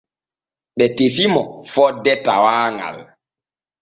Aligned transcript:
Ɓe 0.77 0.85
tefi 0.95 1.25
mo 1.33 1.41
fonde 1.71 2.11
tawaaŋal. 2.25 2.97